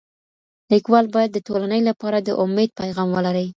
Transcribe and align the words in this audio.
ليکوال 0.71 1.05
بايد 1.13 1.31
د 1.33 1.39
ټولني 1.47 1.79
لپاره 1.89 2.17
د 2.21 2.29
اميد 2.43 2.69
پيغام 2.79 3.07
ولري. 3.15 3.47